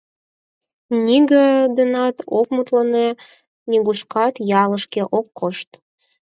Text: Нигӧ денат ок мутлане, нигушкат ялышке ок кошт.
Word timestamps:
Нигӧ 1.05 1.45
денат 1.77 2.15
ок 2.39 2.47
мутлане, 2.55 3.07
нигушкат 3.69 4.35
ялышке 4.61 5.01
ок 5.17 5.27
кошт. 5.39 5.69